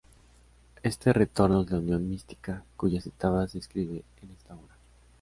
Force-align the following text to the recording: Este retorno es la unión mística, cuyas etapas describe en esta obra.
Este 0.81 1.13
retorno 1.13 1.61
es 1.61 1.69
la 1.69 1.77
unión 1.77 2.09
mística, 2.09 2.65
cuyas 2.75 3.05
etapas 3.05 3.53
describe 3.53 4.03
en 4.23 4.31
esta 4.31 4.55
obra. 4.55 4.75